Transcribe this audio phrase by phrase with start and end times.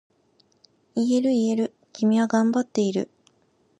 [0.95, 3.11] 言える言える、君は頑張っている。